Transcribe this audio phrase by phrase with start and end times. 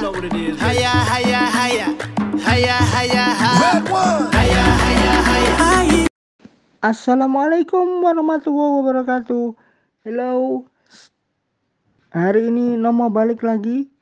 [0.00, 0.56] know what it is.
[0.56, 1.86] Haya, haya, haya.
[2.40, 3.60] Haya, haya, haya.
[3.60, 4.32] Red one.
[4.32, 6.08] Haya, haya, haya.
[6.80, 9.52] Assalamualaikum warahmatullahi wabarakatuh.
[10.08, 10.64] Hello.
[12.16, 13.92] Hari ini Nomo balik lagi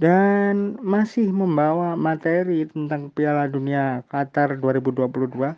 [0.00, 5.52] dan masih membawa materi tentang Piala Dunia Qatar 2022.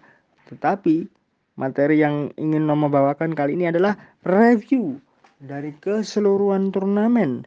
[0.51, 1.07] Tetapi
[1.55, 3.95] materi yang ingin Nomo bawakan kali ini adalah
[4.27, 4.99] review
[5.39, 7.47] dari keseluruhan turnamen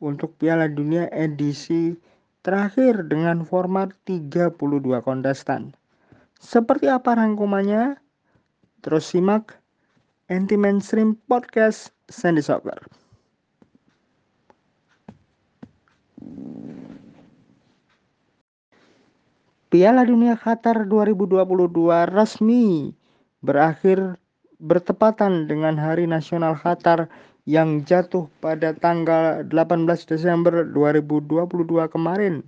[0.00, 1.94] untuk Piala Dunia edisi
[2.40, 4.56] terakhir dengan format 32
[5.04, 5.76] kontestan.
[6.40, 8.00] Seperti apa rangkumannya?
[8.80, 9.60] Terus simak
[10.32, 12.80] Anti Mainstream Podcast Sandy Soccer.
[19.70, 21.46] Piala Dunia Qatar 2022
[22.10, 22.90] resmi
[23.38, 24.18] berakhir
[24.58, 27.06] bertepatan dengan Hari Nasional Qatar
[27.48, 32.44] yang jatuh pada tanggal 18 Desember 2022 kemarin.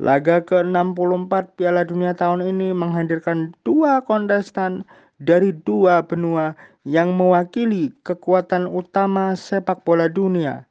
[0.00, 4.88] Laga ke-64 Piala Dunia tahun ini menghadirkan dua kontestan
[5.20, 6.56] dari dua benua
[6.88, 10.64] yang mewakili kekuatan utama sepak bola dunia.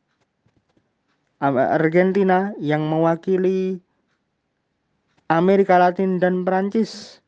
[1.40, 3.80] Argentina yang mewakili
[5.30, 7.22] Amerika Latin dan Perancis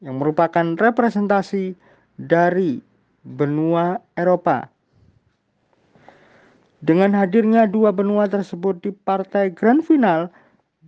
[0.00, 1.74] yang merupakan representasi
[2.14, 2.78] dari
[3.26, 4.70] benua Eropa.
[6.80, 10.32] Dengan hadirnya dua benua tersebut di partai grand final,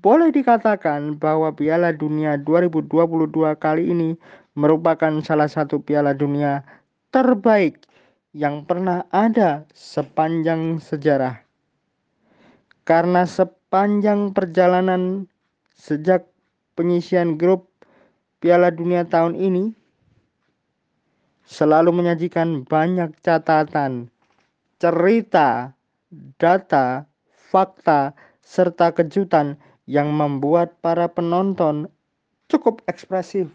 [0.01, 3.29] boleh dikatakan bahwa Piala Dunia 2022
[3.61, 4.17] kali ini
[4.57, 6.65] merupakan salah satu Piala Dunia
[7.12, 7.84] terbaik
[8.33, 11.45] yang pernah ada sepanjang sejarah.
[12.89, 15.29] Karena sepanjang perjalanan
[15.77, 16.25] sejak
[16.73, 17.69] penyisian grup
[18.41, 19.77] Piala Dunia tahun ini
[21.45, 24.09] selalu menyajikan banyak catatan,
[24.81, 25.77] cerita,
[26.37, 28.13] data, fakta,
[28.45, 29.57] serta kejutan
[29.89, 31.89] yang membuat para penonton
[32.47, 33.49] cukup ekspresif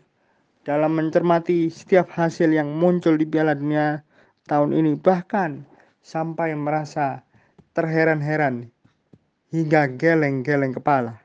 [0.66, 4.02] dalam mencermati setiap hasil yang muncul di Piala Dunia
[4.50, 5.64] tahun ini bahkan
[6.02, 7.24] sampai merasa
[7.78, 8.68] terheran-heran
[9.54, 11.22] hingga geleng-geleng kepala.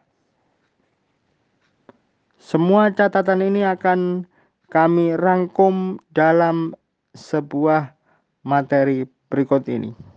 [2.42, 4.26] Semua catatan ini akan
[4.69, 6.75] kami rangkum dalam
[7.15, 7.94] sebuah
[8.42, 10.11] materi berikut ini.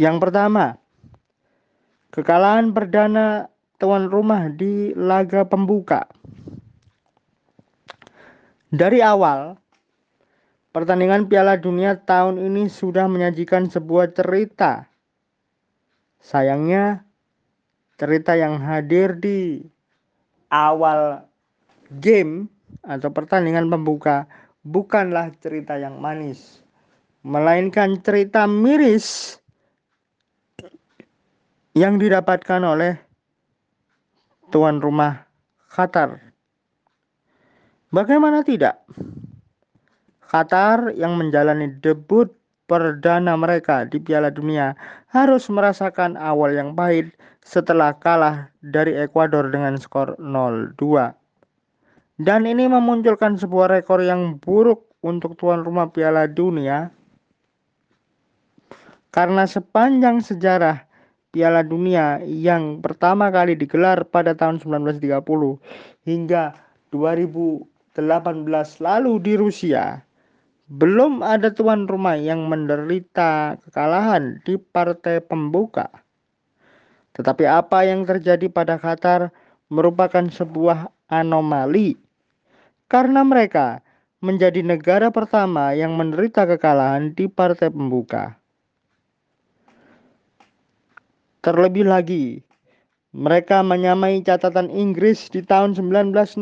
[0.00, 0.80] Yang pertama,
[2.10, 3.46] Kekalahan perdana
[3.78, 6.10] tuan rumah di laga pembuka.
[8.66, 9.54] Dari awal,
[10.74, 14.90] pertandingan Piala Dunia tahun ini sudah menyajikan sebuah cerita.
[16.18, 17.06] Sayangnya,
[17.94, 19.62] cerita yang hadir di
[20.50, 21.30] awal
[22.02, 22.50] game
[22.82, 24.26] atau pertandingan pembuka
[24.66, 26.66] bukanlah cerita yang manis,
[27.22, 29.38] melainkan cerita miris
[31.74, 32.98] yang didapatkan oleh
[34.50, 35.26] tuan rumah
[35.70, 36.18] Qatar.
[37.94, 38.82] Bagaimana tidak?
[40.26, 42.30] Qatar yang menjalani debut
[42.70, 44.78] perdana mereka di Piala Dunia
[45.10, 47.10] harus merasakan awal yang pahit
[47.42, 50.78] setelah kalah dari Ekuador dengan skor 0-2.
[52.20, 56.94] Dan ini memunculkan sebuah rekor yang buruk untuk tuan rumah Piala Dunia
[59.10, 60.89] karena sepanjang sejarah
[61.30, 65.22] Piala Dunia yang pertama kali digelar pada tahun 1930
[66.02, 66.58] hingga
[66.90, 67.70] 2018
[68.82, 70.02] lalu di Rusia,
[70.66, 75.86] belum ada tuan rumah yang menderita kekalahan di partai pembuka.
[77.14, 79.30] Tetapi apa yang terjadi pada Qatar
[79.70, 81.94] merupakan sebuah anomali
[82.90, 83.86] karena mereka
[84.18, 88.39] menjadi negara pertama yang menderita kekalahan di partai pembuka.
[91.40, 92.44] Terlebih lagi,
[93.16, 96.36] mereka menyamai catatan Inggris di tahun 1966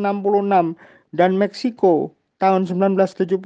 [1.15, 2.11] dan Meksiko
[2.43, 3.39] tahun 1970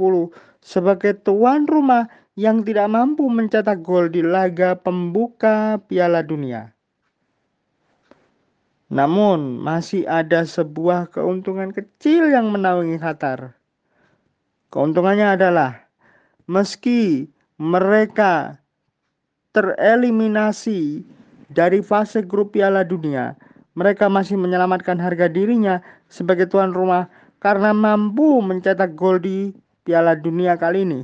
[0.65, 6.73] sebagai tuan rumah yang tidak mampu mencetak gol di laga pembuka Piala Dunia.
[8.89, 13.53] Namun, masih ada sebuah keuntungan kecil yang menaungi Qatar.
[14.73, 15.85] Keuntungannya adalah
[16.49, 17.29] meski
[17.61, 18.57] mereka
[19.53, 21.05] tereliminasi
[21.53, 23.37] dari fase grup Piala Dunia,
[23.77, 27.09] mereka masih menyelamatkan harga dirinya sebagai tuan rumah
[27.41, 29.53] karena mampu mencetak gol di
[29.85, 31.01] Piala Dunia kali ini.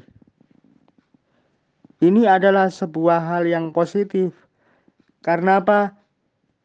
[2.00, 4.31] Ini adalah sebuah hal yang positif.
[5.19, 6.00] Karena apa?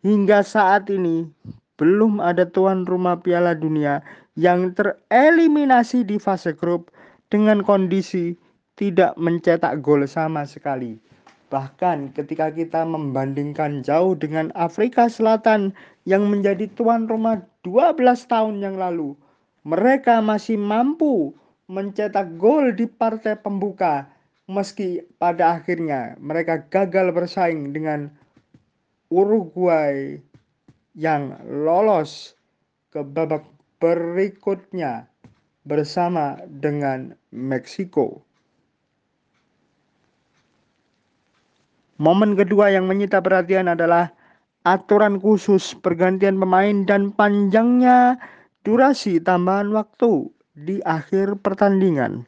[0.06, 1.26] Hingga saat ini
[1.74, 3.98] belum ada tuan rumah Piala Dunia
[4.38, 6.94] yang tereliminasi di fase grup
[7.34, 8.38] dengan kondisi
[8.78, 11.02] tidak mencetak gol sama sekali.
[11.52, 15.76] Bahkan ketika kita membandingkan jauh dengan Afrika Selatan
[16.08, 19.16] yang menjadi tuan rumah 12 tahun yang lalu,
[19.64, 21.32] mereka masih mampu
[21.68, 24.04] mencetak gol di partai pembuka
[24.44, 28.12] meski pada akhirnya mereka gagal bersaing dengan
[29.08, 30.20] Uruguay
[30.92, 32.36] yang lolos
[32.92, 33.46] ke babak
[33.80, 35.08] berikutnya
[35.64, 38.20] bersama dengan Meksiko.
[42.02, 44.10] Momen kedua yang menyita perhatian adalah
[44.66, 48.18] aturan khusus pergantian pemain dan panjangnya
[48.66, 50.26] durasi tambahan waktu
[50.58, 52.26] di akhir pertandingan.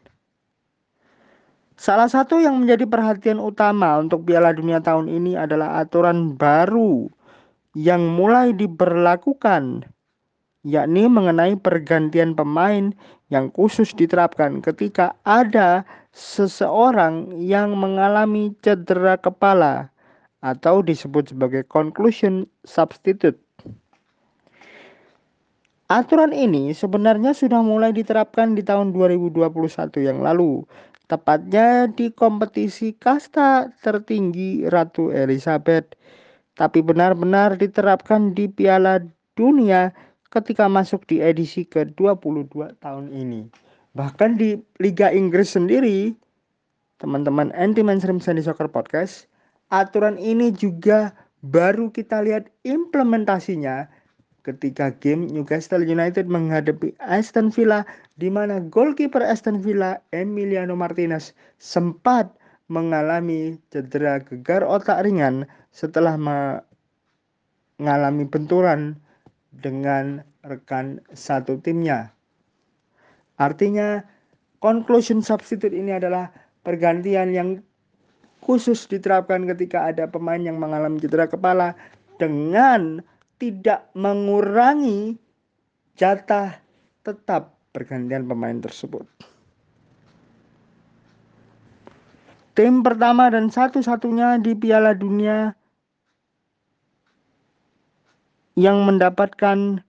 [1.77, 7.11] Salah satu yang menjadi perhatian utama untuk Piala Dunia tahun ini adalah aturan baru
[7.77, 9.85] yang mulai diberlakukan,
[10.65, 12.97] yakni mengenai pergantian pemain
[13.29, 15.85] yang khusus diterapkan ketika ada
[16.17, 19.93] seseorang yang mengalami cedera kepala
[20.41, 23.37] atau disebut sebagai conclusion substitute.
[25.93, 29.53] Aturan ini sebenarnya sudah mulai diterapkan di tahun 2021
[30.03, 30.65] yang lalu,
[31.07, 35.95] tepatnya di kompetisi kasta tertinggi Ratu Elizabeth,
[36.59, 38.99] tapi benar-benar diterapkan di Piala
[39.39, 39.95] Dunia
[40.33, 43.66] ketika masuk di edisi ke-22 tahun ini.
[43.97, 46.13] Bahkan di Liga Inggris sendiri,
[47.01, 49.25] teman-teman anti mainstream Sandy Soccer Podcast,
[49.73, 53.89] aturan ini juga baru kita lihat implementasinya
[54.45, 57.89] ketika game Newcastle United menghadapi Aston Villa
[58.21, 62.29] di mana goalkeeper Aston Villa Emiliano Martinez sempat
[62.69, 66.21] mengalami cedera gegar otak ringan setelah
[67.81, 69.01] mengalami benturan
[69.57, 72.16] dengan rekan satu timnya.
[73.37, 74.00] Artinya,
[74.65, 76.33] conclusion substitute ini adalah
[76.65, 77.49] pergantian yang
[78.41, 81.77] khusus diterapkan ketika ada pemain yang mengalami cedera kepala
[82.17, 83.05] dengan
[83.37, 85.21] tidak mengurangi
[85.97, 86.56] jatah
[87.05, 89.05] tetap pergantian pemain tersebut.
[92.56, 95.53] Tim pertama dan satu-satunya di Piala Dunia
[98.56, 99.85] yang mendapatkan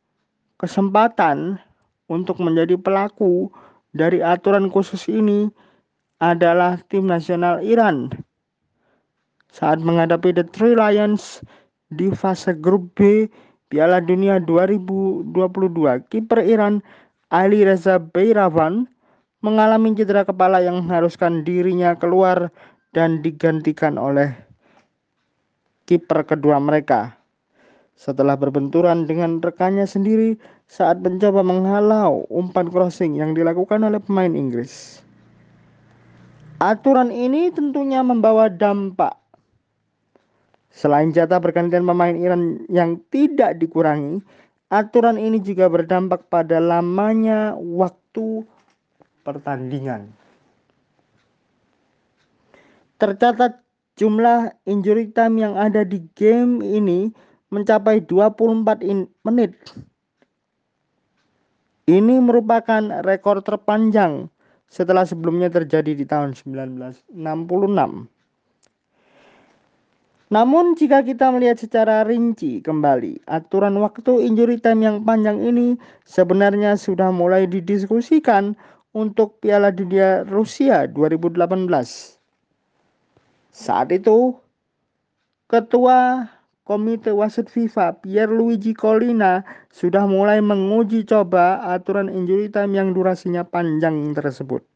[0.59, 1.63] kesempatan
[2.07, 3.51] untuk menjadi pelaku
[3.95, 5.51] dari aturan khusus ini
[6.19, 8.11] adalah tim nasional Iran.
[9.53, 11.41] Saat menghadapi The Three Lions
[11.93, 13.27] di fase grup B
[13.67, 15.33] Piala Dunia 2022,
[16.07, 16.79] kiper Iran
[17.27, 18.87] Ali Reza Beiravan
[19.43, 22.49] mengalami cedera kepala yang mengharuskan dirinya keluar
[22.95, 24.33] dan digantikan oleh
[25.87, 27.15] kiper kedua mereka
[27.97, 34.99] setelah berbenturan dengan rekannya sendiri saat mencoba menghalau umpan crossing yang dilakukan oleh pemain Inggris.
[36.59, 39.15] Aturan ini tentunya membawa dampak.
[40.73, 44.21] Selain jatah pergantian pemain Iran yang tidak dikurangi,
[44.69, 48.45] aturan ini juga berdampak pada lamanya waktu
[49.25, 50.11] pertandingan.
[52.97, 53.61] Tercatat
[53.97, 57.09] jumlah injury time yang ada di game ini
[57.49, 58.81] mencapai 24
[59.25, 59.53] menit.
[61.87, 64.27] Ini merupakan rekor terpanjang
[64.67, 67.15] setelah sebelumnya terjadi di tahun 1966.
[70.27, 76.75] Namun jika kita melihat secara rinci kembali, aturan waktu injury time yang panjang ini sebenarnya
[76.75, 78.59] sudah mulai didiskusikan
[78.91, 81.39] untuk Piala Dunia Rusia 2018.
[83.55, 84.35] Saat itu,
[85.47, 86.27] Ketua
[86.67, 94.11] Komite Wasit FIFA Pierluigi Collina sudah mulai menguji coba aturan injury time yang durasinya panjang
[94.11, 94.67] tersebut.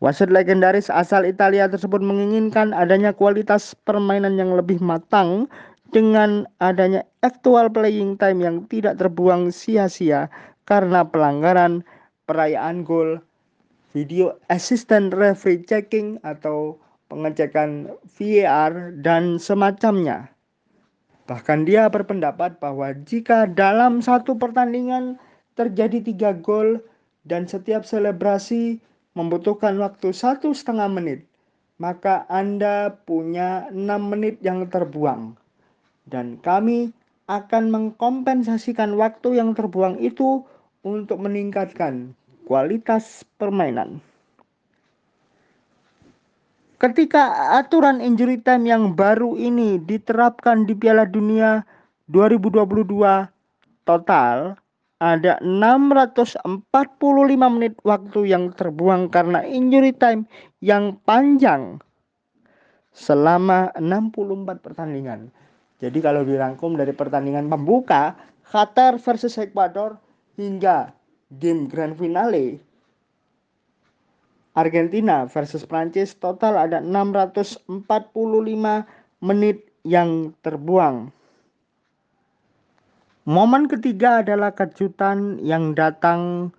[0.00, 5.52] Wasit legendaris asal Italia tersebut menginginkan adanya kualitas permainan yang lebih matang
[5.92, 10.32] dengan adanya actual playing time yang tidak terbuang sia-sia
[10.64, 11.84] karena pelanggaran
[12.24, 13.20] perayaan gol,
[13.92, 16.80] video assistant referee checking atau
[17.12, 20.32] pengecekan VAR, dan semacamnya.
[21.28, 25.20] Bahkan dia berpendapat bahwa jika dalam satu pertandingan
[25.54, 26.80] terjadi tiga gol
[27.28, 31.28] dan setiap selebrasi membutuhkan waktu satu setengah menit,
[31.76, 35.36] maka Anda punya enam menit yang terbuang.
[36.08, 36.90] Dan kami
[37.30, 40.42] akan mengkompensasikan waktu yang terbuang itu
[40.82, 44.02] untuk meningkatkan kualitas permainan.
[46.82, 51.62] Ketika aturan injury time yang baru ini diterapkan di Piala Dunia
[52.10, 52.66] 2022
[53.86, 54.58] total
[54.98, 56.42] ada 645
[57.54, 60.26] menit waktu yang terbuang karena injury time
[60.58, 61.78] yang panjang.
[62.92, 65.32] selama 64 pertandingan.
[65.80, 68.12] Jadi kalau dirangkum dari pertandingan pembuka
[68.44, 69.96] Qatar versus Ekuador
[70.36, 70.92] hingga
[71.32, 72.60] game grand finale
[74.52, 77.72] Argentina versus Prancis total ada 645
[79.24, 81.08] menit yang terbuang.
[83.22, 86.50] Momen ketiga adalah kejutan yang datang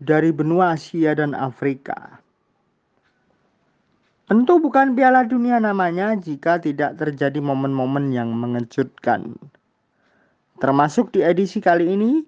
[0.00, 2.18] dari benua Asia dan Afrika.
[4.26, 9.38] Tentu bukan Piala Dunia namanya jika tidak terjadi momen-momen yang mengejutkan.
[10.58, 12.26] Termasuk di edisi kali ini,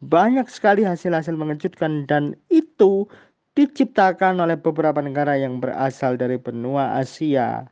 [0.00, 3.04] banyak sekali hasil-hasil mengejutkan dan itu
[3.54, 7.66] diciptakan oleh beberapa negara yang berasal dari benua Asia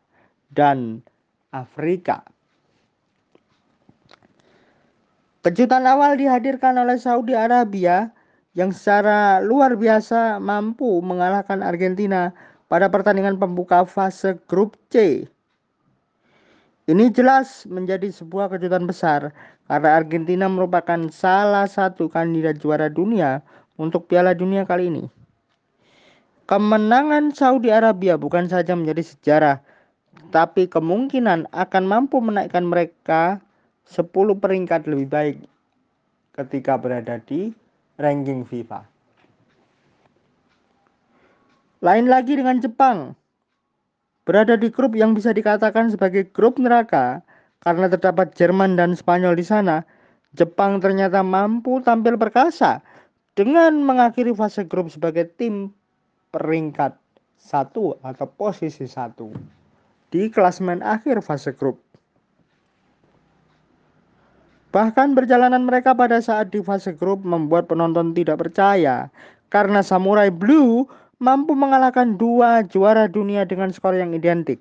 [0.54, 1.02] dan
[1.50, 2.22] Afrika.
[5.42, 8.14] Kejutan awal dihadirkan oleh Saudi Arabia
[8.54, 12.30] yang secara luar biasa mampu mengalahkan Argentina
[12.70, 15.26] pada pertandingan pembuka fase grup C.
[16.86, 19.34] Ini jelas menjadi sebuah kejutan besar
[19.66, 23.42] karena Argentina merupakan salah satu kandidat juara dunia
[23.82, 25.21] untuk Piala Dunia kali ini.
[26.50, 29.56] Kemenangan Saudi Arabia bukan saja menjadi sejarah,
[30.34, 33.38] tapi kemungkinan akan mampu menaikkan mereka
[33.86, 34.10] 10
[34.42, 35.36] peringkat lebih baik
[36.34, 37.54] ketika berada di
[38.00, 38.82] ranking FIFA.
[41.82, 43.14] Lain lagi dengan Jepang.
[44.22, 47.26] Berada di grup yang bisa dikatakan sebagai grup neraka
[47.62, 49.82] karena terdapat Jerman dan Spanyol di sana,
[50.38, 52.82] Jepang ternyata mampu tampil perkasa
[53.34, 55.74] dengan mengakhiri fase grup sebagai tim
[56.32, 56.96] peringkat
[57.36, 59.30] satu atau posisi satu
[60.08, 61.78] di klasmen akhir fase grup.
[64.72, 69.12] Bahkan perjalanan mereka pada saat di fase grup membuat penonton tidak percaya
[69.52, 70.88] karena Samurai Blue
[71.20, 74.58] mampu mengalahkan dua juara dunia dengan skor yang identik.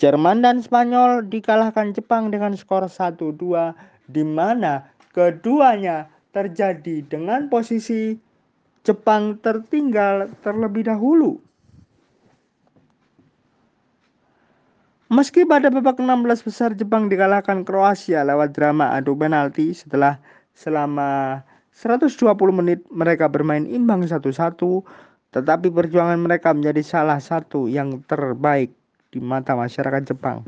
[0.00, 3.38] Jerman dan Spanyol dikalahkan Jepang dengan skor 1-2
[4.10, 8.18] di mana keduanya terjadi dengan posisi
[8.84, 11.40] Jepang tertinggal terlebih dahulu.
[15.08, 20.20] Meski pada babak 16 besar Jepang dikalahkan Kroasia lewat drama adu penalti setelah
[20.52, 21.40] selama
[21.72, 24.84] 120 menit mereka bermain imbang satu-satu,
[25.32, 28.74] tetapi perjuangan mereka menjadi salah satu yang terbaik
[29.14, 30.44] di mata masyarakat Jepang.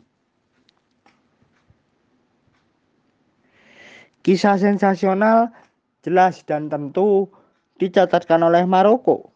[4.26, 5.54] Kisah sensasional
[6.02, 7.30] jelas dan tentu
[7.78, 9.32] dicatatkan oleh Maroko.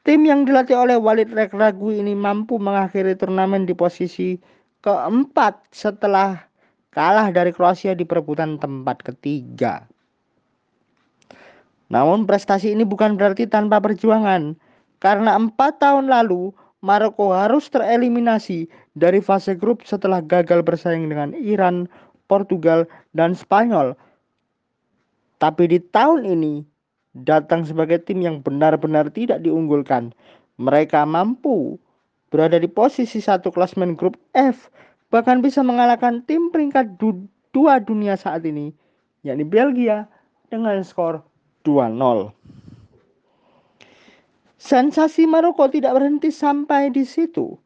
[0.00, 4.40] Tim yang dilatih oleh Walid Regragui ini mampu mengakhiri turnamen di posisi
[4.80, 6.40] keempat setelah
[6.90, 9.84] kalah dari Kroasia di perebutan tempat ketiga.
[11.92, 14.56] Namun prestasi ini bukan berarti tanpa perjuangan,
[15.02, 18.64] karena empat tahun lalu Maroko harus tereliminasi
[18.96, 21.84] dari fase grup setelah gagal bersaing dengan Iran,
[22.24, 23.92] Portugal, dan Spanyol.
[25.42, 26.64] Tapi di tahun ini
[27.18, 30.14] datang sebagai tim yang benar-benar tidak diunggulkan.
[30.60, 31.80] Mereka mampu
[32.30, 34.70] berada di posisi satu klasmen grup F,
[35.10, 38.70] bahkan bisa mengalahkan tim peringkat du dua dunia saat ini,
[39.26, 40.06] yakni Belgia
[40.52, 41.18] dengan skor
[41.66, 42.30] 2-0.
[44.60, 47.56] Sensasi Maroko tidak berhenti sampai di situ.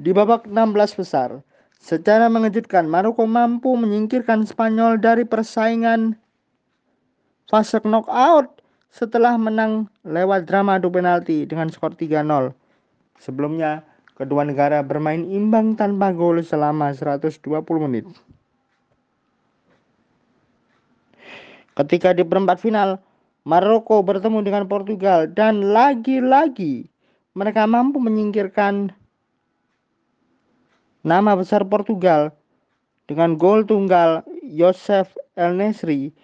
[0.00, 1.44] Di babak 16 besar,
[1.78, 6.16] secara mengejutkan Maroko mampu menyingkirkan Spanyol dari persaingan
[7.52, 8.61] fase knockout
[8.92, 12.52] setelah menang lewat drama adu penalti dengan skor 3-0.
[13.16, 13.80] Sebelumnya,
[14.20, 17.40] kedua negara bermain imbang tanpa gol selama 120
[17.88, 18.04] menit.
[21.72, 23.00] Ketika di perempat final,
[23.48, 26.86] Maroko bertemu dengan Portugal dan lagi-lagi
[27.32, 28.92] mereka mampu menyingkirkan
[31.02, 32.30] nama besar Portugal
[33.10, 36.14] dengan gol tunggal Yosef El Nesri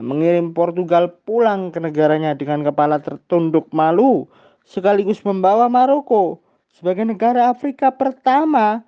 [0.00, 4.24] mengirim Portugal pulang ke negaranya dengan kepala tertunduk malu
[4.64, 6.40] sekaligus membawa Maroko
[6.72, 8.80] sebagai negara Afrika pertama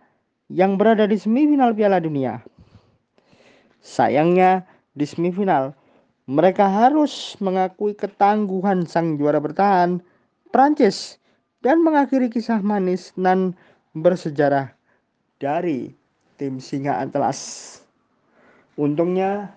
[0.48, 2.40] yang berada di semifinal Piala Dunia.
[3.82, 4.64] Sayangnya
[4.96, 5.76] di semifinal
[6.30, 9.98] mereka harus mengakui ketangguhan sang juara bertahan,
[10.54, 11.18] Prancis,
[11.66, 13.58] dan mengakhiri kisah manis dan
[13.98, 14.70] bersejarah
[15.42, 15.90] dari
[16.38, 17.82] tim Singa Atlas.
[18.78, 19.50] Untungnya,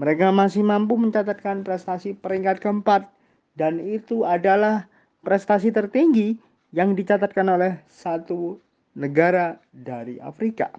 [0.00, 3.04] mereka masih mampu mencatatkan prestasi peringkat keempat,
[3.52, 4.88] dan itu adalah
[5.20, 6.40] prestasi tertinggi
[6.72, 8.56] yang dicatatkan oleh satu
[8.96, 10.72] negara dari Afrika.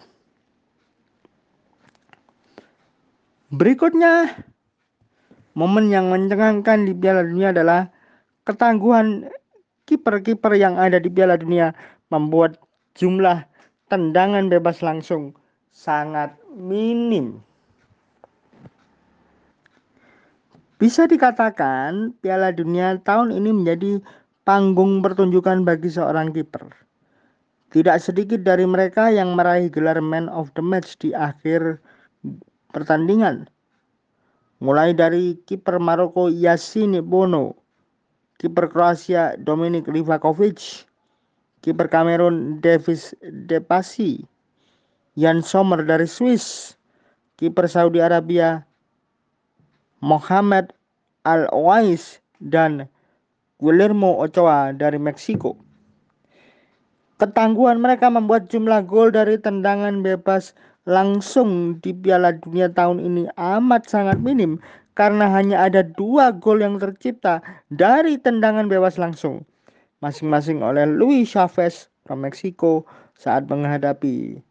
[3.54, 4.42] Berikutnya,
[5.52, 7.92] Momen yang mencengangkan di Piala Dunia adalah
[8.48, 9.28] ketangguhan
[9.84, 11.76] kiper-kiper yang ada di Piala Dunia
[12.08, 12.56] membuat
[12.96, 13.44] jumlah
[13.92, 15.36] tendangan bebas langsung
[15.76, 17.44] sangat minim.
[20.82, 24.02] Bisa dikatakan Piala Dunia tahun ini menjadi
[24.50, 26.74] panggung pertunjukan bagi seorang kiper.
[27.70, 31.78] Tidak sedikit dari mereka yang meraih gelar Man of the Match di akhir
[32.74, 33.46] pertandingan.
[34.58, 37.54] Mulai dari kiper Maroko Yassine Bono,
[38.42, 40.90] kiper Kroasia Dominik Livakovic,
[41.62, 44.26] kiper Kamerun Davis Depasi,
[45.14, 46.74] Jan Sommer dari Swiss,
[47.38, 48.66] kiper Saudi Arabia
[50.02, 50.74] Mohamed
[51.24, 52.90] Al-Owais dan
[53.62, 55.54] Guillermo Ochoa dari Meksiko.
[57.22, 60.58] Ketangguhan mereka membuat jumlah gol dari tendangan bebas
[60.90, 64.58] langsung di Piala Dunia tahun ini amat sangat minim
[64.98, 67.38] karena hanya ada dua gol yang tercipta
[67.70, 69.46] dari tendangan bebas langsung
[70.02, 74.42] masing-masing oleh Luis Chavez from Meksiko saat menghadapi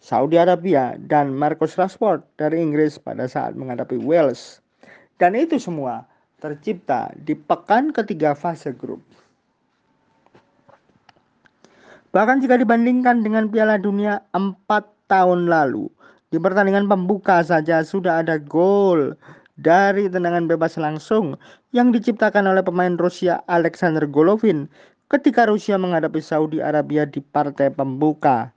[0.00, 4.64] Saudi Arabia dan Marcus Rashford dari Inggris pada saat menghadapi Wales.
[5.20, 6.08] Dan itu semua
[6.40, 9.04] tercipta di pekan ketiga fase grup.
[12.10, 14.66] Bahkan jika dibandingkan dengan Piala Dunia 4
[15.06, 15.86] tahun lalu,
[16.32, 19.14] di pertandingan pembuka saja sudah ada gol
[19.60, 21.36] dari tendangan bebas langsung
[21.76, 24.66] yang diciptakan oleh pemain Rusia Alexander Golovin
[25.12, 28.50] ketika Rusia menghadapi Saudi Arabia di partai pembuka.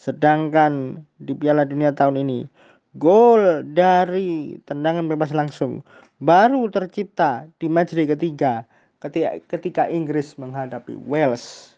[0.00, 2.48] Sedangkan di Piala Dunia tahun ini,
[2.96, 5.84] gol dari tendangan bebas langsung
[6.24, 8.64] baru tercipta di matchday ketiga
[9.04, 11.76] ketika, ketika Inggris menghadapi Wales.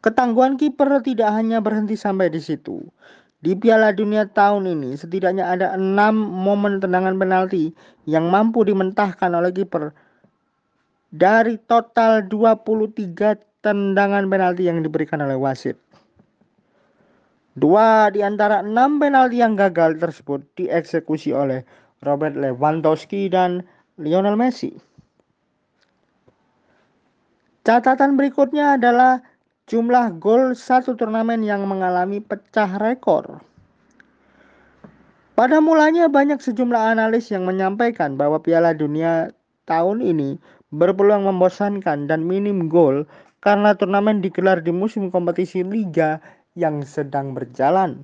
[0.00, 2.80] Ketangguhan kiper tidak hanya berhenti sampai di situ.
[3.44, 7.76] Di Piala Dunia tahun ini setidaknya ada enam momen tendangan penalti
[8.08, 9.92] yang mampu dimentahkan oleh kiper
[11.12, 15.74] dari total 23 tendangan penalti yang diberikan oleh wasit.
[17.58, 21.66] Dua di antara enam penalti yang gagal tersebut dieksekusi oleh
[22.06, 23.66] Robert Lewandowski dan
[23.98, 24.70] Lionel Messi.
[27.66, 29.18] Catatan berikutnya adalah
[29.66, 33.42] jumlah gol satu turnamen yang mengalami pecah rekor.
[35.34, 39.34] Pada mulanya banyak sejumlah analis yang menyampaikan bahwa Piala Dunia
[39.66, 40.38] tahun ini
[40.70, 43.02] berpeluang membosankan dan minim gol
[43.46, 46.18] karena turnamen digelar di musim kompetisi liga
[46.58, 48.02] yang sedang berjalan.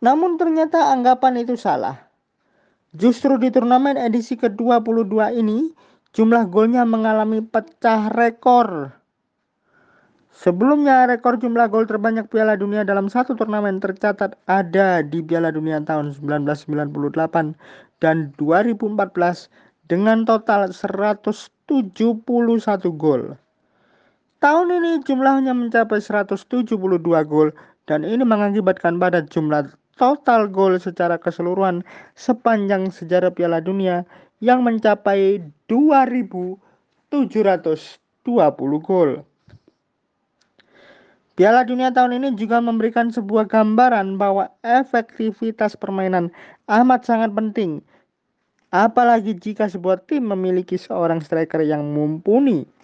[0.00, 2.08] Namun ternyata anggapan itu salah.
[2.96, 5.76] Justru di turnamen edisi ke-22 ini
[6.16, 8.96] jumlah golnya mengalami pecah rekor.
[10.32, 15.84] Sebelumnya rekor jumlah gol terbanyak Piala Dunia dalam satu turnamen tercatat ada di Piala Dunia
[15.84, 19.52] tahun 1998 dan 2014
[19.84, 22.24] dengan total 171
[22.96, 23.36] gol.
[24.38, 26.78] Tahun ini jumlahnya mencapai 172
[27.26, 27.50] gol
[27.90, 31.82] dan ini mengakibatkan pada jumlah total gol secara keseluruhan
[32.14, 34.06] sepanjang sejarah Piala Dunia
[34.38, 36.62] yang mencapai 2720
[38.78, 39.26] gol.
[41.34, 46.30] Piala Dunia tahun ini juga memberikan sebuah gambaran bahwa efektivitas permainan
[46.70, 47.82] amat sangat penting.
[48.70, 52.77] Apalagi jika sebuah tim memiliki seorang striker yang mumpuni.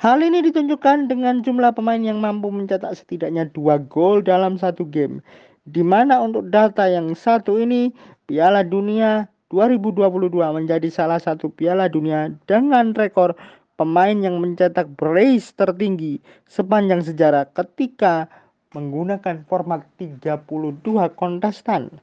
[0.00, 5.20] Hal ini ditunjukkan dengan jumlah pemain yang mampu mencetak setidaknya dua gol dalam satu game.
[5.68, 7.92] Di mana untuk data yang satu ini,
[8.24, 13.36] Piala Dunia 2022 menjadi salah satu Piala Dunia dengan rekor
[13.76, 18.24] pemain yang mencetak brace tertinggi sepanjang sejarah ketika
[18.72, 22.00] menggunakan format 32 kontestan.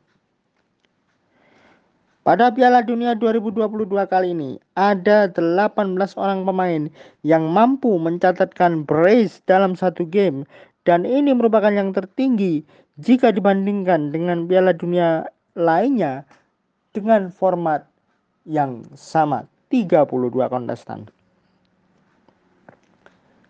[2.28, 6.92] Pada Piala Dunia 2022 kali ini, ada 18 orang pemain
[7.24, 10.44] yang mampu mencatatkan brace dalam satu game
[10.84, 12.68] dan ini merupakan yang tertinggi
[13.00, 15.24] jika dibandingkan dengan Piala Dunia
[15.56, 16.28] lainnya
[16.92, 17.88] dengan format
[18.44, 21.08] yang sama 32 kontestan.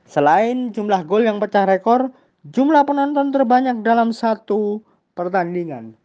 [0.05, 2.13] Selain jumlah gol yang pecah rekor,
[2.45, 4.85] jumlah penonton terbanyak dalam satu
[5.17, 5.97] pertandingan.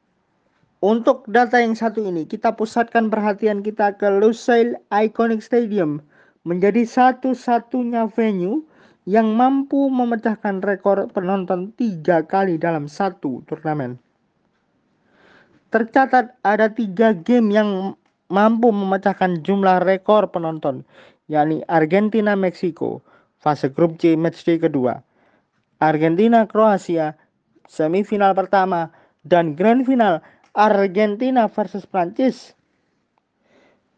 [0.82, 6.02] Untuk data yang satu ini, kita pusatkan perhatian kita ke Lusail Iconic Stadium
[6.42, 8.66] menjadi satu-satunya venue
[9.06, 13.94] yang mampu memecahkan rekor penonton tiga kali dalam satu turnamen.
[15.70, 17.94] Tercatat ada tiga game yang
[18.26, 20.82] mampu memecahkan jumlah rekor penonton,
[21.30, 23.06] yakni Argentina Meksiko,
[23.38, 24.98] fase grup C matchday kedua.
[25.78, 27.14] Argentina Kroasia
[27.70, 28.90] semifinal pertama
[29.22, 30.18] dan grand final
[30.52, 32.52] Argentina versus Prancis.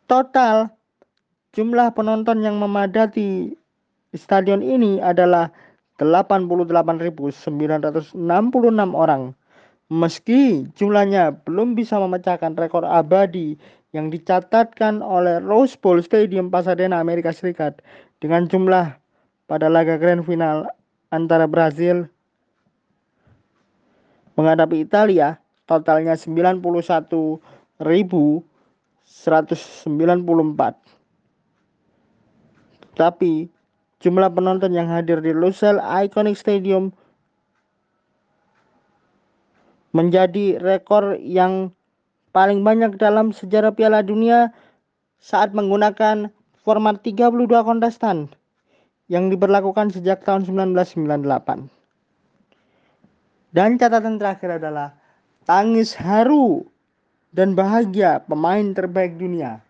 [0.07, 0.71] Total
[1.55, 3.55] jumlah penonton yang memadati
[4.15, 5.51] stadion ini adalah
[5.99, 8.15] 88.966
[8.95, 9.35] orang.
[9.93, 13.55] Meski jumlahnya belum bisa memecahkan rekor abadi
[13.95, 17.79] yang dicatatkan oleh Rose Bowl Stadium Pasadena, Amerika Serikat
[18.19, 18.99] dengan jumlah
[19.47, 20.67] pada laga grand final
[21.15, 22.11] antara Brazil
[24.35, 27.35] menghadapi Italia totalnya 91.194.
[32.95, 33.51] Tapi
[33.99, 36.95] jumlah penonton yang hadir di Lusail Iconic Stadium
[39.95, 41.71] menjadi rekor yang
[42.35, 44.51] paling banyak dalam sejarah Piala Dunia
[45.23, 46.35] saat menggunakan
[46.67, 48.27] format 32 kontestan
[49.07, 51.71] yang diberlakukan sejak tahun 1998.
[53.55, 54.99] Dan catatan terakhir adalah
[55.45, 56.65] tangis haru
[57.37, 59.61] dan bahagia pemain terbaik dunia.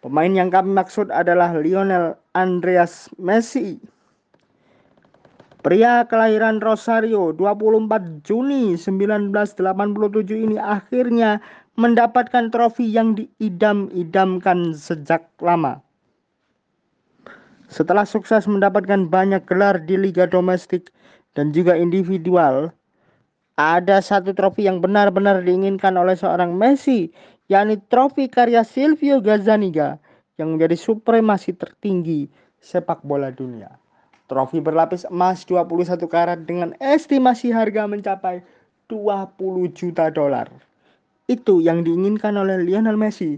[0.00, 3.76] Pemain yang kami maksud adalah Lionel Andreas Messi.
[5.60, 9.60] Pria kelahiran Rosario 24 Juni 1987
[10.32, 11.36] ini akhirnya
[11.76, 15.84] mendapatkan trofi yang diidam-idamkan sejak lama.
[17.68, 20.88] Setelah sukses mendapatkan banyak gelar di liga domestik
[21.36, 22.72] dan juga individual,
[23.60, 27.12] ada satu trofi yang benar-benar diinginkan oleh seorang Messi,
[27.52, 30.00] yakni trofi karya Silvio Gazzaniga
[30.40, 32.32] yang menjadi supremasi tertinggi
[32.64, 33.68] sepak bola dunia.
[34.32, 38.40] Trofi berlapis emas 21 karat dengan estimasi harga mencapai
[38.88, 39.36] 20
[39.76, 40.48] juta dolar.
[41.28, 43.36] Itu yang diinginkan oleh Lionel Messi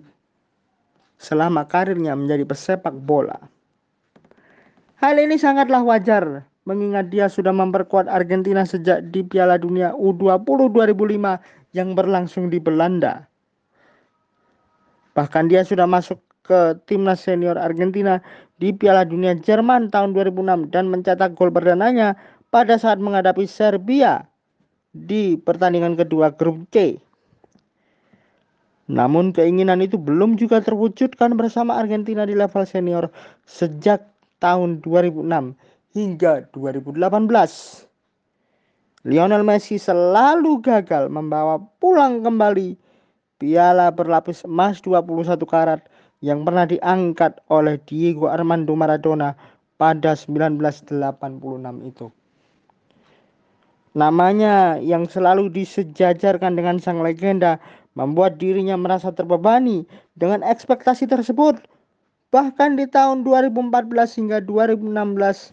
[1.18, 3.42] selama karirnya menjadi pesepak bola.
[5.02, 11.74] Hal ini sangatlah wajar mengingat dia sudah memperkuat Argentina sejak di Piala Dunia U20 2005
[11.74, 13.26] yang berlangsung di Belanda.
[15.12, 18.22] Bahkan dia sudah masuk ke timnas senior Argentina
[18.58, 22.14] di Piala Dunia Jerman tahun 2006 dan mencetak gol perdananya
[22.54, 24.26] pada saat menghadapi Serbia
[24.94, 27.00] di pertandingan kedua grup C.
[28.92, 33.08] Namun keinginan itu belum juga terwujudkan bersama Argentina di level senior
[33.48, 34.04] sejak
[34.42, 35.54] tahun 2006
[35.92, 37.88] hingga 2018.
[39.02, 42.78] Lionel Messi selalu gagal membawa pulang kembali
[43.36, 45.82] piala berlapis emas 21 karat
[46.22, 49.34] yang pernah diangkat oleh Diego Armando Maradona
[49.74, 50.94] pada 1986
[51.82, 52.06] itu.
[53.92, 57.60] Namanya yang selalu disejajarkan dengan sang legenda
[57.92, 59.84] membuat dirinya merasa terbebani
[60.16, 61.60] dengan ekspektasi tersebut.
[62.32, 65.52] Bahkan di tahun 2014 hingga 2016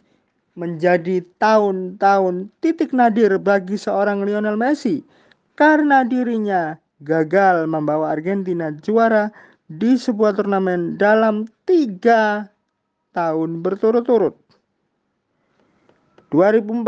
[0.59, 4.99] menjadi tahun-tahun titik nadir bagi seorang Lionel Messi
[5.55, 9.31] karena dirinya gagal membawa Argentina juara
[9.71, 12.51] di sebuah turnamen dalam tiga
[13.15, 14.35] tahun berturut-turut.
[16.35, 16.83] 2014,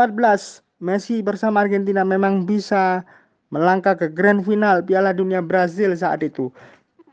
[0.83, 3.07] Messi bersama Argentina memang bisa
[3.53, 6.51] melangkah ke grand final Piala Dunia Brazil saat itu.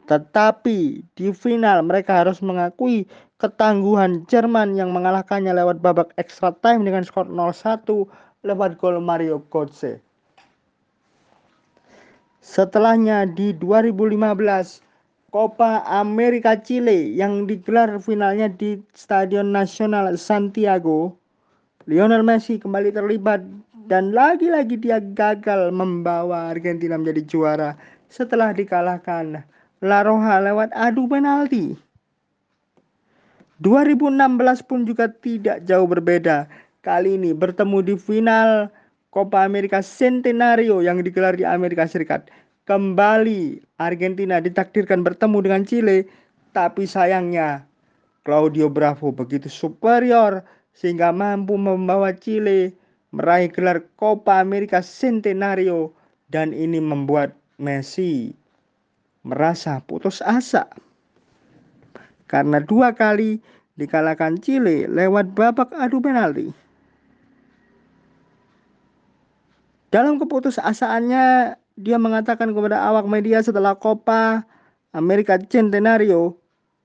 [0.09, 3.05] Tetapi di final mereka harus mengakui
[3.39, 7.87] ketangguhan Jerman yang mengalahkannya lewat babak extra time dengan skor 0-1
[8.43, 10.03] lewat gol Mario Götze.
[12.43, 14.83] Setelahnya di 2015
[15.29, 21.15] Copa America Chile yang digelar finalnya di Stadion Nasional Santiago,
[21.85, 23.45] Lionel Messi kembali terlibat
[23.87, 27.71] dan lagi-lagi dia gagal membawa Argentina menjadi juara
[28.09, 29.45] setelah dikalahkan
[29.85, 31.88] La Roja lewat adu penalti.
[33.59, 34.15] 2016
[34.71, 36.47] pun juga tidak jauh berbeda.
[36.87, 38.71] Kali ini bertemu di final
[39.11, 42.31] Copa America Centenario yang digelar di Amerika Serikat.
[42.71, 46.07] Kembali Argentina ditakdirkan bertemu dengan Chile,
[46.55, 47.67] tapi sayangnya
[48.23, 52.77] Claudio Bravo begitu superior sehingga mampu membawa Chile
[53.11, 55.91] meraih gelar Copa America Centenario
[56.31, 58.31] dan ini membuat Messi
[59.27, 60.71] merasa putus asa
[62.29, 63.41] karena dua kali
[63.81, 66.53] dikalahkan Chile lewat babak adu penalti.
[69.89, 74.45] Dalam keputusasaannya, dia mengatakan kepada awak media setelah Copa
[74.93, 76.37] America Centenario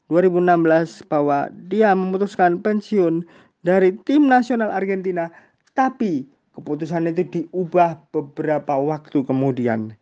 [0.07, 3.27] 2016 bahwa dia memutuskan pensiun
[3.67, 5.27] dari tim nasional Argentina,
[5.75, 6.23] tapi
[6.55, 9.97] keputusan itu diubah beberapa waktu kemudian.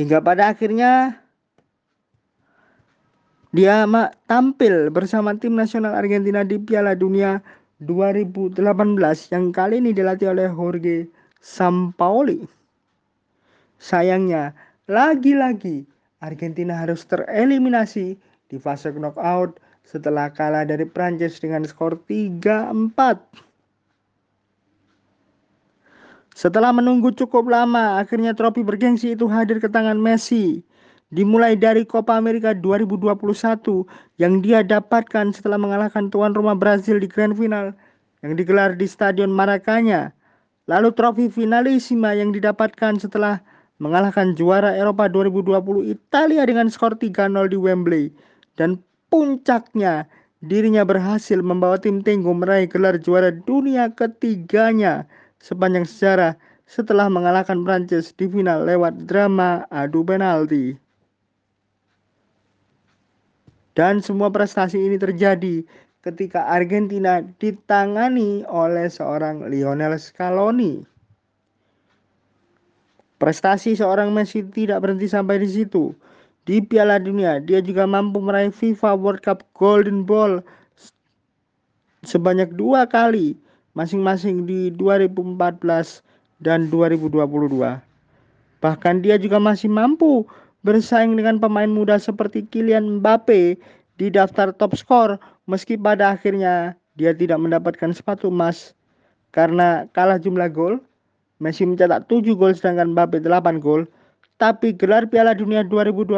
[0.00, 1.22] Hingga pada akhirnya
[3.54, 3.86] dia
[4.26, 7.38] tampil bersama tim nasional Argentina di Piala Dunia
[7.84, 8.56] 2018
[9.30, 11.06] yang kali ini dilatih oleh Jorge
[11.44, 12.42] Sampaoli.
[13.76, 14.56] Sayangnya,
[14.88, 15.84] lagi-lagi
[16.24, 18.16] Argentina harus tereliminasi
[18.48, 23.46] di fase knockout setelah kalah dari Prancis dengan skor 3-4.
[26.36, 30.60] Setelah menunggu cukup lama, akhirnya trofi bergengsi itu hadir ke tangan Messi.
[31.14, 33.14] Dimulai dari Copa America 2021
[34.18, 37.70] yang dia dapatkan setelah mengalahkan tuan rumah Brazil di Grand Final
[38.26, 40.10] yang digelar di Stadion Maracanã.
[40.66, 43.38] Lalu trofi finalissima yang didapatkan setelah
[43.78, 48.10] mengalahkan juara Eropa 2020 Italia dengan skor 3-0 di Wembley.
[48.58, 50.10] Dan puncaknya,
[50.42, 55.06] dirinya berhasil membawa tim Tenggo meraih gelar juara dunia ketiganya
[55.38, 56.34] sepanjang sejarah
[56.66, 60.74] setelah mengalahkan Prancis di final lewat drama adu penalti.
[63.76, 65.60] Dan semua prestasi ini terjadi
[66.00, 70.80] ketika Argentina ditangani oleh seorang Lionel Scaloni.
[73.20, 75.92] Prestasi seorang Messi tidak berhenti sampai di situ.
[76.46, 80.40] Di Piala Dunia, dia juga mampu meraih FIFA World Cup Golden Ball
[82.06, 83.34] sebanyak dua kali
[83.74, 86.00] masing-masing di 2014
[86.40, 87.82] dan 2022.
[88.62, 90.24] Bahkan dia juga masih mampu
[90.66, 93.54] bersaing dengan pemain muda seperti Kylian Mbappe
[94.02, 95.14] di daftar top skor
[95.46, 98.74] meski pada akhirnya dia tidak mendapatkan sepatu emas
[99.30, 100.82] karena kalah jumlah gol.
[101.36, 103.86] Messi mencetak 7 gol sedangkan Mbappe 8 gol.
[104.40, 106.16] Tapi gelar Piala Dunia 2022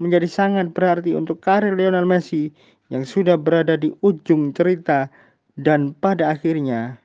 [0.00, 2.50] menjadi sangat berarti untuk karir Lionel Messi
[2.90, 5.06] yang sudah berada di ujung cerita
[5.54, 6.98] dan pada akhirnya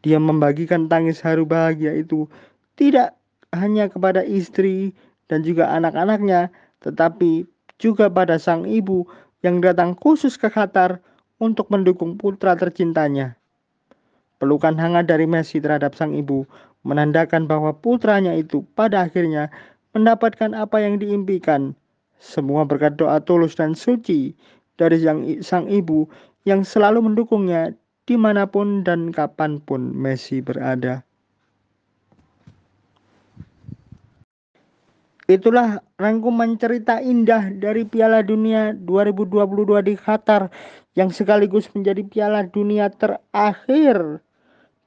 [0.00, 2.24] dia membagikan tangis haru bahagia itu
[2.78, 3.18] tidak
[3.52, 4.94] hanya kepada istri
[5.28, 7.46] dan juga anak-anaknya, tetapi
[7.78, 9.06] juga pada sang ibu
[9.46, 10.98] yang datang khusus ke Qatar
[11.38, 13.38] untuk mendukung putra tercintanya.
[14.42, 16.46] Pelukan hangat dari Messi terhadap sang ibu
[16.86, 19.50] menandakan bahwa putranya itu pada akhirnya
[19.94, 21.74] mendapatkan apa yang diimpikan.
[22.18, 24.34] Semua berkat doa tulus dan suci
[24.78, 26.06] dari sang, sang ibu
[26.46, 27.74] yang selalu mendukungnya
[28.06, 31.07] di mana pun dan kapan pun Messi berada.
[35.28, 40.48] Itulah rangkuman cerita indah dari Piala Dunia 2022 di Qatar
[40.96, 44.24] yang sekaligus menjadi Piala Dunia terakhir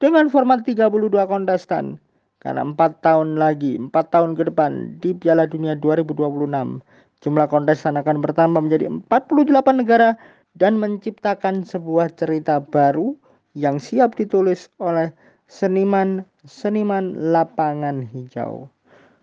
[0.02, 2.02] dengan format 32 kontestan.
[2.42, 6.82] Karena empat tahun lagi, empat tahun ke depan di Piala Dunia 2026,
[7.22, 9.46] jumlah kontestan akan bertambah menjadi 48
[9.78, 10.18] negara
[10.58, 13.14] dan menciptakan sebuah cerita baru
[13.54, 15.14] yang siap ditulis oleh
[15.46, 18.66] seniman-seniman lapangan hijau.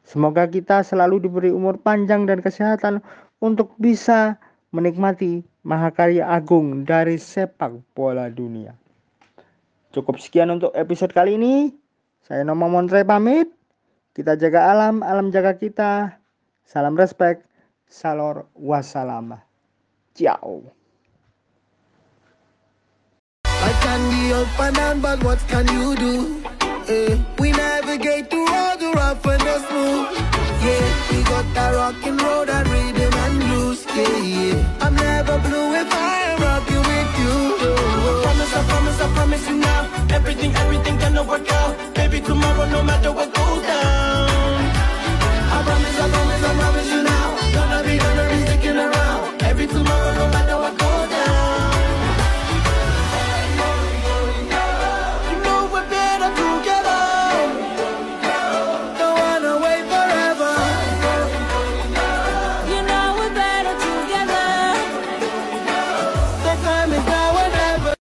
[0.09, 2.97] Semoga kita selalu diberi umur panjang dan kesehatan
[3.45, 4.41] untuk bisa
[4.73, 8.73] menikmati mahakarya agung dari sepak bola dunia.
[9.93, 11.69] Cukup sekian untuk episode kali ini.
[12.25, 13.53] Saya Noma Montre pamit.
[14.17, 16.17] Kita jaga alam, alam jaga kita.
[16.65, 17.45] Salam respect.
[17.85, 19.37] Salor wassalam.
[20.17, 20.61] Ciao.
[23.45, 24.33] I can be
[24.73, 26.13] down, but what can you do?
[26.89, 28.38] Eh, we navigate through
[28.89, 30.07] you rough and the smooth.
[30.63, 33.85] Yeah, we got that rock and roll, that rhythm and blues.
[33.85, 34.77] Yeah, yeah.
[34.81, 37.35] I'm never blue if I am rocking with you.
[38.07, 40.15] I promise, I promise, I promise you now.
[40.17, 41.95] Everything, everything gonna work out.
[41.95, 44.18] Baby, tomorrow, no matter what goes down.